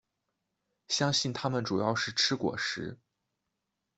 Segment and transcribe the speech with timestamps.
[0.87, 2.97] 相信它们主要是吃果实。